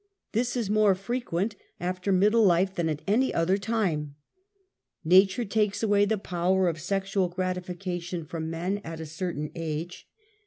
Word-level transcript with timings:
This 0.31 0.57
is 0.57 0.67
more 0.67 0.95
frequent 0.95 1.53
after 1.79 2.09
SOCIAL 2.09 2.23
EVIL. 2.29 2.41
115> 2.41 2.41
middle 2.41 2.43
life 2.43 2.75
than 2.75 2.89
at 2.89 3.07
any 3.15 3.31
other 3.31 3.55
time. 3.59 4.15
^Tatiire 5.05 5.47
takes 5.47 5.83
away 5.83 6.05
the 6.05 6.17
power 6.17 6.67
of 6.67 6.81
sexual 6.81 7.27
gratification 7.29 8.25
from 8.25 8.49
men 8.49 8.81
at 8.83 8.99
a 8.99 9.05
certain 9.05 9.51
age. 9.53 10.07